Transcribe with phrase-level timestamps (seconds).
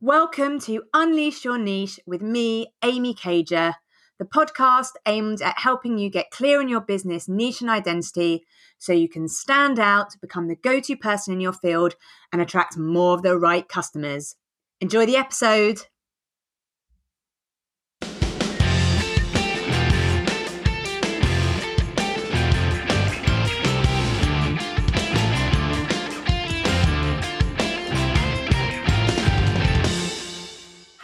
[0.00, 3.74] Welcome to Unleash Your Niche with me, Amy Cager,
[4.20, 8.44] the podcast aimed at helping you get clear in your business niche and identity
[8.78, 11.94] so you can stand out, become the go to person in your field,
[12.32, 14.36] and attract more of the right customers.
[14.80, 15.80] Enjoy the episode.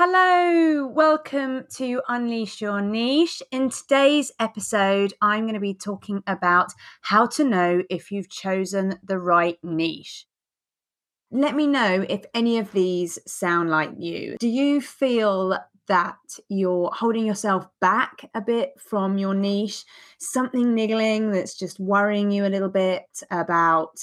[0.07, 3.43] Hello, welcome to Unleash Your Niche.
[3.51, 8.98] In today's episode, I'm going to be talking about how to know if you've chosen
[9.03, 10.27] the right niche.
[11.31, 14.37] Let me know if any of these sound like you.
[14.39, 16.19] Do you feel that
[16.51, 19.87] you're holding yourself back a bit from your niche?
[20.19, 24.01] Something niggling that's just worrying you a little bit about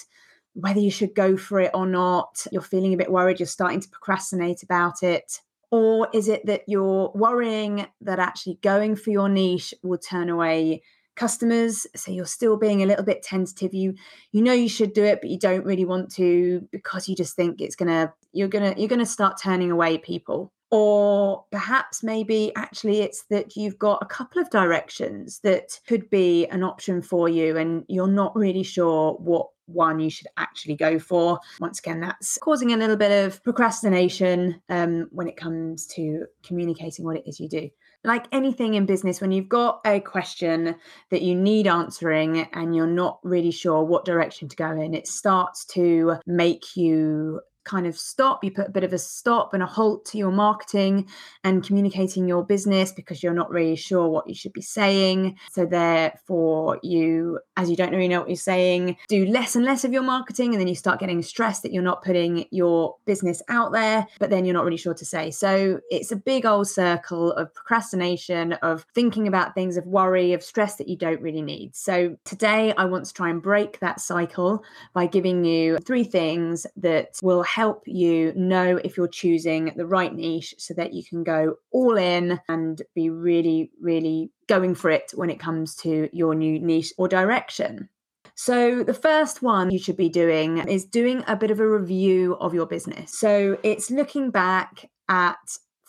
[0.54, 2.48] whether you should go for it or not?
[2.52, 6.64] You're feeling a bit worried, you're starting to procrastinate about it or is it that
[6.68, 10.84] you're worrying that actually going for your niche will turn away
[11.16, 11.88] customers?
[11.96, 13.74] So you're still being a little bit tentative.
[13.74, 13.96] You
[14.32, 17.36] you know you should do it but you don't really want to because you just
[17.36, 23.02] think it's gonna you're gonna you're gonna start turning away people or perhaps maybe actually
[23.02, 27.58] it's that you've got a couple of directions that could be an option for you
[27.58, 31.40] and you're not really sure what one you should actually go for.
[31.60, 37.06] Once again, that's causing a little bit of procrastination um, when it comes to communicating
[37.06, 37.70] what it is you do.
[38.04, 40.76] Like anything in business, when you've got a question
[41.12, 45.08] that you need answering and you're not really sure what direction to go in, it
[45.08, 48.44] starts to make you kind of stop.
[48.44, 51.08] You put a bit of a stop and a halt to your marketing
[51.44, 55.38] and communicating your business because you're not really sure what you should be saying.
[55.52, 59.84] So, therefore, you, as you don't really know what you're saying, do less and less
[59.84, 60.54] of your marketing.
[60.54, 64.30] And then you start getting stressed that you're not putting your business out there, but
[64.30, 65.32] then you're not really sure to say.
[65.32, 70.44] So, it's a big old circle of procrastination, of thinking about things, of worry, of
[70.44, 71.76] stress that you don't really need.
[71.76, 76.66] So, today I want to try and break that cycle by giving you three things
[76.78, 81.24] that will help you know if you're choosing the right niche so that you can
[81.24, 86.34] go all in and be really, really going for it when it comes to your
[86.34, 87.90] new niche or direction.
[88.36, 92.36] So, the first one you should be doing is doing a bit of a review
[92.36, 93.20] of your business.
[93.20, 95.38] So, it's looking back at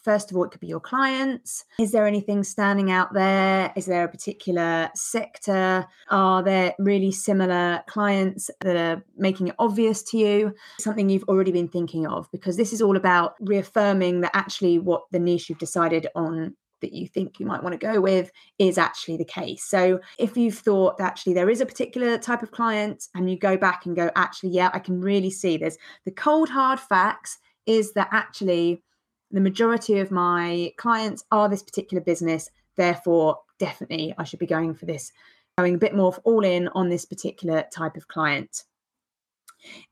[0.03, 1.65] First of all, it could be your clients.
[1.79, 3.73] Is there anything standing out there?
[3.77, 5.87] Is there a particular sector?
[6.11, 10.55] Are there really similar clients that are making it obvious to you?
[10.81, 15.03] Something you've already been thinking of, because this is all about reaffirming that actually what
[15.13, 18.77] the niche you've decided on that you think you might want to go with is
[18.77, 19.65] actually the case.
[19.65, 23.39] So if you've thought that actually there is a particular type of client and you
[23.39, 25.79] go back and go, actually, yeah, I can really see this.
[26.05, 28.83] the cold hard facts is that actually
[29.33, 32.51] the majority of my clients are this particular business.
[32.77, 35.13] Therefore, definitely I should be going for this,
[35.59, 38.65] going a bit more all in on this particular type of client.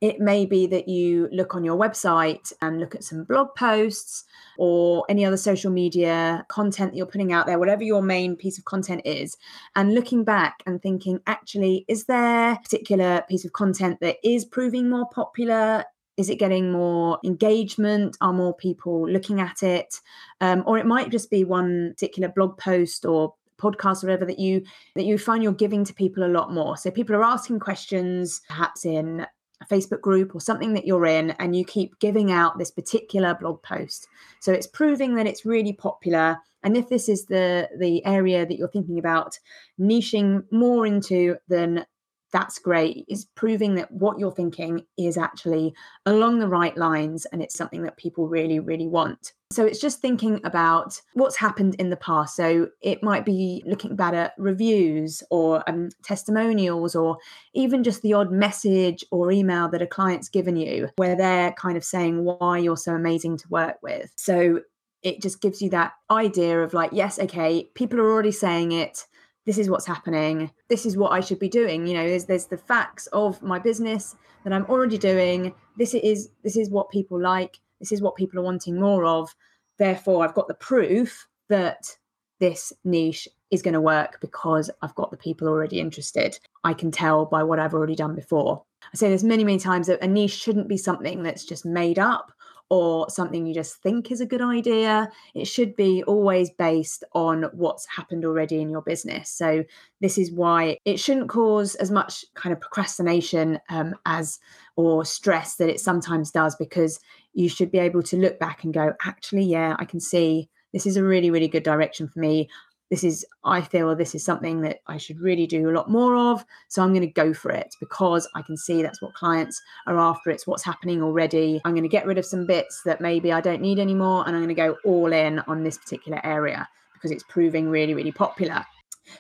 [0.01, 4.25] It may be that you look on your website and look at some blog posts
[4.59, 8.59] or any other social media content that you're putting out there, whatever your main piece
[8.59, 9.37] of content is,
[9.77, 14.45] and looking back and thinking, actually, is there a particular piece of content that is
[14.45, 15.85] proving more popular?
[16.17, 18.17] Is it getting more engagement?
[18.21, 20.01] Are more people looking at it?
[20.41, 24.39] Um, or it might just be one particular blog post or podcast or whatever that
[24.39, 24.63] you
[24.97, 26.77] that you find you're giving to people a lot more.
[26.77, 29.27] So people are asking questions, perhaps in
[29.61, 33.35] a Facebook group or something that you're in, and you keep giving out this particular
[33.35, 34.09] blog post.
[34.41, 36.39] So it's proving that it's really popular.
[36.63, 39.39] And if this is the the area that you're thinking about
[39.79, 41.87] niching more into, then
[42.33, 43.05] that's great.
[43.09, 45.75] Is proving that what you're thinking is actually
[46.07, 49.33] along the right lines and it's something that people really really want.
[49.53, 52.37] So it's just thinking about what's happened in the past.
[52.37, 57.19] So it might be looking back at reviews or um, testimonials or
[57.53, 61.77] even just the odd message or email that a client's given you where they're kind
[61.77, 64.13] of saying why you're so amazing to work with.
[64.17, 64.61] So
[65.03, 69.07] it just gives you that idea of like yes okay people are already saying it
[69.51, 70.49] this is what's happening.
[70.69, 71.85] This is what i should be doing.
[71.85, 74.15] You know there's there's the facts of my business
[74.45, 75.53] that i'm already doing.
[75.77, 77.59] This is this is what people like.
[77.81, 79.35] This is what people are wanting more of.
[79.77, 81.97] Therefore i've got the proof that
[82.39, 86.39] this niche is going to work because i've got the people already interested.
[86.63, 88.63] I can tell by what i've already done before.
[88.85, 91.99] I say there's many many times that a niche shouldn't be something that's just made
[91.99, 92.31] up
[92.71, 95.11] or something you just think is a good idea.
[95.35, 99.29] It should be always based on what's happened already in your business.
[99.29, 99.65] So,
[100.01, 104.39] this is why it shouldn't cause as much kind of procrastination um, as
[104.77, 107.01] or stress that it sometimes does because
[107.35, 110.87] you should be able to look back and go, actually, yeah, I can see this
[110.87, 112.49] is a really, really good direction for me.
[112.91, 116.17] This is, I feel this is something that I should really do a lot more
[116.17, 116.45] of.
[116.69, 119.99] So I'm going to go for it because I can see that's what clients are
[119.99, 120.31] after.
[120.31, 121.61] It's what's happening already.
[121.65, 124.25] I'm going to get rid of some bits that maybe I don't need anymore.
[124.27, 127.95] And I'm going to go all in on this particular area because it's proving really,
[127.95, 128.65] really popular.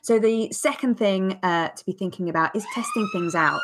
[0.03, 3.61] So the second thing uh, to be thinking about is testing things out.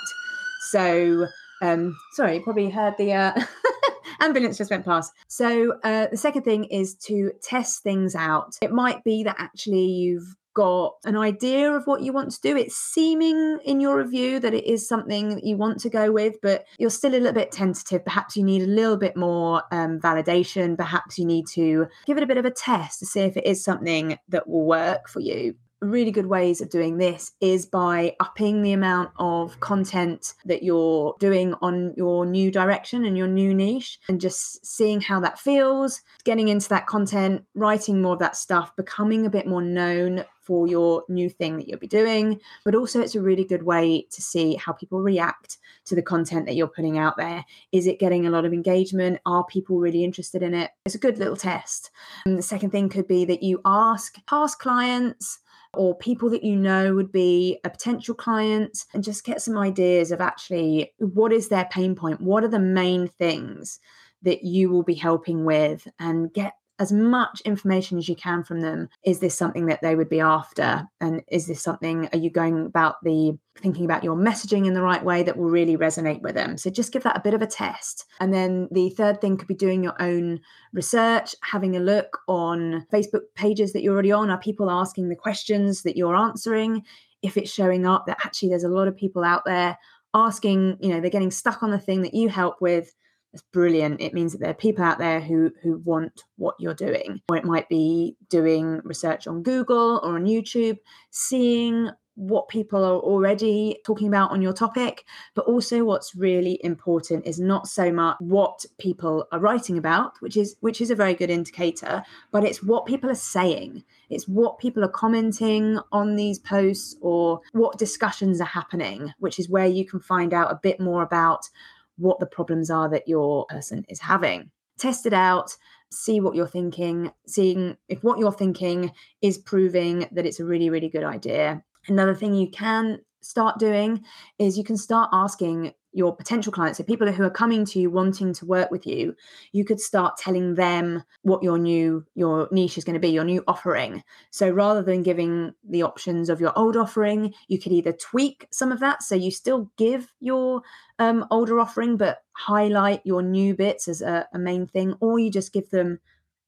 [0.70, 1.26] So,
[1.62, 3.32] um, sorry, you probably heard the uh,
[4.20, 5.12] ambulance just went past.
[5.28, 8.56] So uh, the second thing is to test things out.
[8.62, 12.56] It might be that actually you've got an idea of what you want to do.
[12.56, 16.36] It's seeming in your review that it is something that you want to go with,
[16.40, 18.02] but you're still a little bit tentative.
[18.04, 20.76] Perhaps you need a little bit more um, validation.
[20.76, 23.46] Perhaps you need to give it a bit of a test to see if it
[23.46, 28.14] is something that will work for you really good ways of doing this is by
[28.20, 33.54] upping the amount of content that you're doing on your new direction and your new
[33.54, 38.36] niche and just seeing how that feels, getting into that content, writing more of that
[38.36, 42.40] stuff, becoming a bit more known for your new thing that you'll be doing.
[42.64, 46.46] But also, it's a really good way to see how people react to the content
[46.46, 47.44] that you're putting out there.
[47.72, 49.18] Is it getting a lot of engagement?
[49.26, 50.70] Are people really interested in it?
[50.84, 51.90] It's a good little test.
[52.24, 55.40] And the second thing could be that you ask past clients
[55.76, 60.10] or people that you know would be a potential client and just get some ideas
[60.10, 62.20] of actually what is their pain point?
[62.20, 63.78] What are the main things
[64.22, 68.60] that you will be helping with and get as much information as you can from
[68.60, 68.88] them.
[69.04, 70.86] Is this something that they would be after?
[71.00, 74.82] And is this something, are you going about the thinking about your messaging in the
[74.82, 76.58] right way that will really resonate with them?
[76.58, 78.04] So just give that a bit of a test.
[78.20, 80.40] And then the third thing could be doing your own
[80.72, 84.30] research, having a look on Facebook pages that you're already on.
[84.30, 86.84] Are people asking the questions that you're answering?
[87.22, 89.78] If it's showing up that actually there's a lot of people out there
[90.12, 92.94] asking, you know, they're getting stuck on the thing that you help with
[93.36, 94.00] it's brilliant.
[94.00, 97.20] It means that there are people out there who who want what you're doing.
[97.28, 100.78] Or it might be doing research on Google or on YouTube,
[101.10, 105.04] seeing what people are already talking about on your topic,
[105.34, 110.34] but also what's really important is not so much what people are writing about, which
[110.34, 112.02] is which is a very good indicator,
[112.32, 113.84] but it's what people are saying.
[114.08, 119.50] It's what people are commenting on these posts or what discussions are happening, which is
[119.50, 121.50] where you can find out a bit more about
[121.98, 124.50] what the problems are that your person is having.
[124.78, 125.56] Test it out,
[125.90, 130.70] see what you're thinking, seeing if what you're thinking is proving that it's a really,
[130.70, 131.62] really good idea.
[131.88, 134.04] Another thing you can start doing
[134.38, 137.90] is you can start asking your potential clients, so people who are coming to you
[137.90, 139.16] wanting to work with you,
[139.52, 143.24] you could start telling them what your new your niche is going to be, your
[143.24, 144.02] new offering.
[144.30, 148.72] So rather than giving the options of your old offering, you could either tweak some
[148.72, 150.60] of that, so you still give your
[150.98, 155.30] um, older offering, but highlight your new bits as a, a main thing, or you
[155.30, 155.98] just give them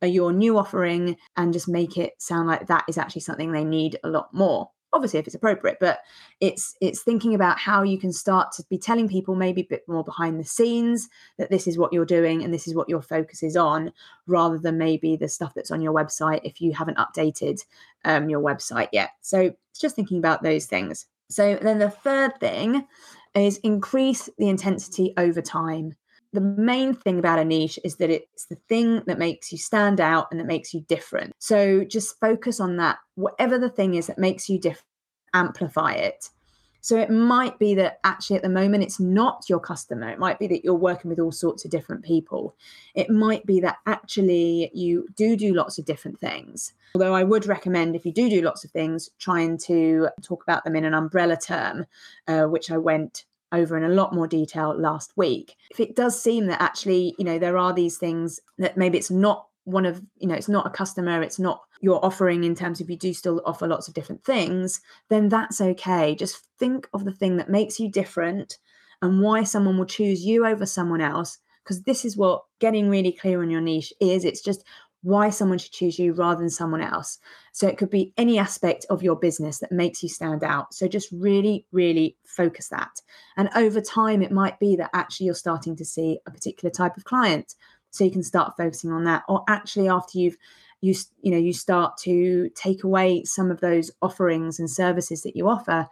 [0.02, 3.64] a, your new offering and just make it sound like that is actually something they
[3.64, 6.00] need a lot more obviously if it's appropriate but
[6.40, 9.82] it's it's thinking about how you can start to be telling people maybe a bit
[9.86, 13.02] more behind the scenes that this is what you're doing and this is what your
[13.02, 13.92] focus is on
[14.26, 17.60] rather than maybe the stuff that's on your website if you haven't updated
[18.04, 19.10] um, your website yet.
[19.20, 21.06] So it's just thinking about those things.
[21.30, 22.86] So then the third thing
[23.34, 25.94] is increase the intensity over time
[26.32, 30.00] the main thing about a niche is that it's the thing that makes you stand
[30.00, 31.34] out and that makes you different.
[31.38, 32.98] So just focus on that.
[33.14, 34.84] Whatever the thing is that makes you different,
[35.32, 36.28] amplify it.
[36.80, 40.08] So it might be that actually at the moment it's not your customer.
[40.08, 42.56] It might be that you're working with all sorts of different people.
[42.94, 46.72] It might be that actually you do do lots of different things.
[46.94, 50.64] Although I would recommend if you do do lots of things, trying to talk about
[50.64, 51.84] them in an umbrella term,
[52.26, 55.56] uh, which I went over in a lot more detail last week.
[55.70, 59.10] If it does seem that actually, you know, there are these things that maybe it's
[59.10, 62.80] not one of, you know, it's not a customer, it's not your offering in terms
[62.80, 66.14] of you do still offer lots of different things, then that's okay.
[66.14, 68.58] Just think of the thing that makes you different
[69.02, 71.38] and why someone will choose you over someone else.
[71.62, 74.24] Because this is what getting really clear on your niche is.
[74.24, 74.64] It's just
[75.02, 77.18] why someone should choose you rather than someone else.
[77.52, 80.74] So it could be any aspect of your business that makes you stand out.
[80.74, 83.00] So just really, really focus that.
[83.36, 86.96] And over time, it might be that actually you're starting to see a particular type
[86.96, 87.54] of client.
[87.90, 89.22] So you can start focusing on that.
[89.28, 90.36] Or actually, after you've
[90.80, 95.34] you you know you start to take away some of those offerings and services that
[95.34, 95.88] you offer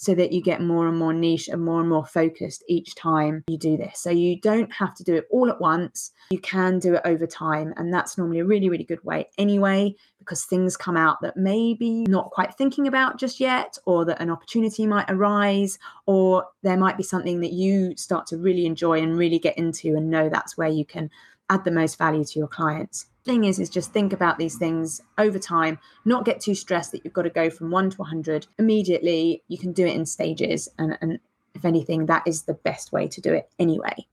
[0.00, 3.44] so that you get more and more niche and more and more focused each time
[3.48, 4.00] you do this.
[4.00, 6.12] So you don't have to do it all at once.
[6.30, 7.74] You can do it over time.
[7.76, 12.04] And that's normally a really, really good way anyway, because things come out that maybe
[12.08, 16.96] not quite thinking about just yet, or that an opportunity might arise, or there might
[16.96, 20.56] be something that you start to really enjoy and really get into and know that's
[20.56, 21.10] where you can
[21.50, 23.04] add the most value to your clients.
[23.24, 27.04] Thing is, is just think about these things over time, not get too stressed that
[27.04, 29.42] you've got to go from one to 100 immediately.
[29.48, 30.68] You can do it in stages.
[30.78, 31.18] And, and
[31.54, 34.06] if anything, that is the best way to do it anyway.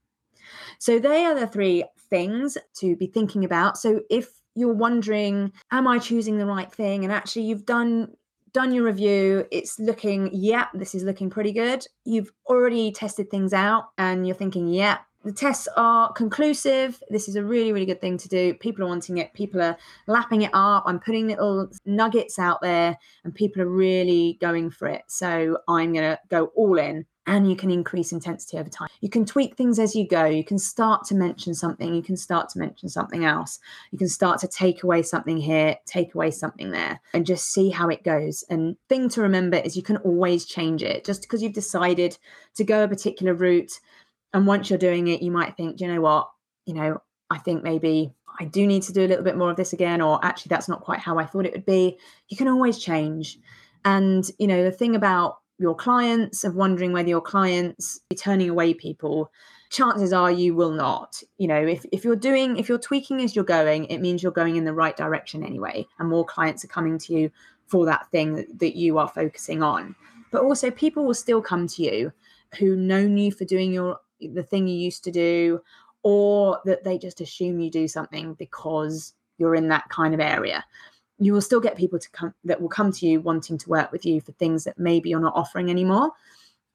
[0.79, 3.77] So, they are the three things to be thinking about.
[3.77, 7.03] So, if you're wondering, am I choosing the right thing?
[7.03, 8.09] And actually, you've done
[8.53, 13.53] done your review it's looking yeah this is looking pretty good you've already tested things
[13.53, 14.97] out and you're thinking yeah
[15.27, 17.03] the tests are conclusive.
[17.09, 18.53] This is a really, really good thing to do.
[18.53, 19.33] People are wanting it.
[19.33, 19.75] People are
[20.07, 20.83] lapping it up.
[20.85, 25.03] I'm putting little nuggets out there, and people are really going for it.
[25.07, 27.05] So I'm going to go all in.
[27.29, 28.87] And you can increase intensity over time.
[29.01, 30.23] You can tweak things as you go.
[30.23, 31.93] You can start to mention something.
[31.93, 33.59] You can start to mention something else.
[33.91, 37.69] You can start to take away something here, take away something there, and just see
[37.69, 38.45] how it goes.
[38.49, 41.03] And thing to remember is you can always change it.
[41.03, 42.17] Just because you've decided
[42.55, 43.73] to go a particular route
[44.33, 46.29] and once you're doing it, you might think, you know what,
[46.65, 49.57] you know, I think maybe I do need to do a little bit more of
[49.57, 51.97] this again, or actually that's not quite how I thought it would be.
[52.29, 53.39] You can always change.
[53.83, 58.49] And, you know, the thing about your clients of wondering whether your clients be turning
[58.49, 59.31] away people,
[59.69, 61.21] chances are you will not.
[61.37, 64.31] You know, if, if you're doing, if you're tweaking as you're going, it means you're
[64.31, 65.87] going in the right direction anyway.
[65.99, 67.31] And more clients are coming to you
[67.65, 69.95] for that thing that, that you are focusing on.
[70.31, 72.13] But also people will still come to you
[72.59, 75.61] who known you for doing your the thing you used to do,
[76.03, 80.63] or that they just assume you do something because you're in that kind of area.
[81.19, 83.91] You will still get people to come that will come to you wanting to work
[83.91, 86.11] with you for things that maybe you're not offering anymore.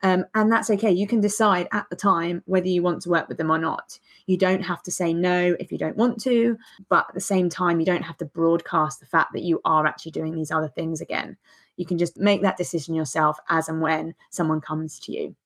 [0.04, 0.90] Um, and that's okay.
[0.90, 3.98] You can decide at the time whether you want to work with them or not.
[4.26, 6.58] You don't have to say no if you don't want to,
[6.88, 9.86] but at the same time, you don't have to broadcast the fact that you are
[9.86, 11.36] actually doing these other things again.
[11.76, 15.36] You can just make that decision yourself as and when someone comes to you.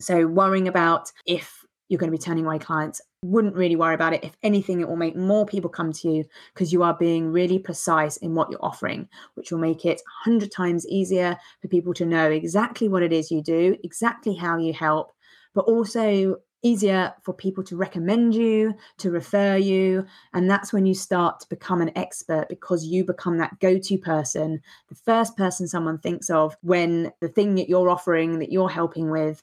[0.00, 4.12] So, worrying about if you're going to be turning away clients, wouldn't really worry about
[4.12, 4.24] it.
[4.24, 7.58] If anything, it will make more people come to you because you are being really
[7.58, 12.06] precise in what you're offering, which will make it 100 times easier for people to
[12.06, 15.12] know exactly what it is you do, exactly how you help,
[15.54, 20.04] but also easier for people to recommend you, to refer you.
[20.32, 23.98] And that's when you start to become an expert because you become that go to
[23.98, 28.70] person, the first person someone thinks of when the thing that you're offering, that you're
[28.70, 29.42] helping with,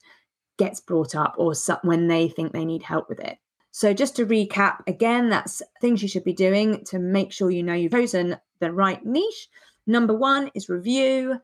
[0.62, 3.40] gets brought up or when they think they need help with it.
[3.72, 7.64] So, just to recap again, that's things you should be doing to make sure you
[7.64, 9.50] know you've chosen the right niche.
[9.88, 11.42] Number one is review.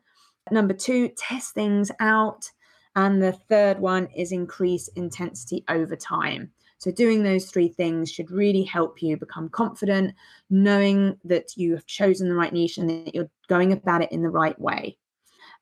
[0.52, 2.48] Number two, test things out.
[2.94, 6.52] And the third one is increase intensity over time.
[6.78, 10.14] So, doing those three things should really help you become confident,
[10.48, 14.22] knowing that you have chosen the right niche and that you're going about it in
[14.22, 14.96] the right way.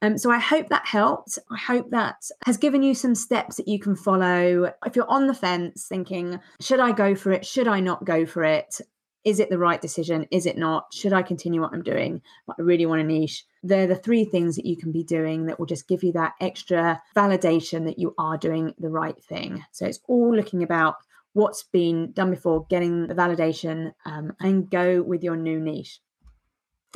[0.03, 1.39] Um, so I hope that helped.
[1.51, 4.73] I hope that has given you some steps that you can follow.
[4.85, 7.47] If you're on the fence thinking, should I go for it?
[7.47, 8.81] Should I not go for it?
[9.25, 10.27] Is it the right decision?
[10.31, 10.95] Is it not?
[10.95, 12.23] Should I continue what I'm doing?
[12.47, 13.45] But I really want a niche.
[13.63, 16.35] They're the three things that you can be doing that will just give you that
[16.41, 19.65] extra validation that you are doing the right thing.
[19.73, 20.95] So it's all looking about
[21.33, 26.01] what's been done before, getting the validation, um, and go with your new niche.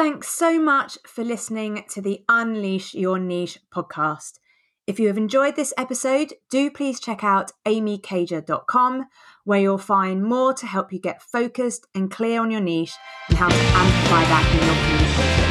[0.01, 4.39] Thanks so much for listening to the Unleash Your Niche podcast.
[4.87, 9.05] If you have enjoyed this episode, do please check out amycager.com,
[9.45, 12.95] where you'll find more to help you get focused and clear on your niche
[13.29, 15.50] and how to amplify that in your communication.